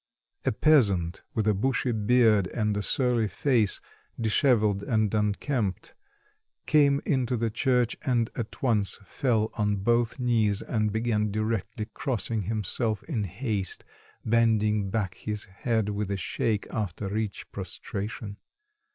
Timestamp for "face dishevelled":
3.27-4.81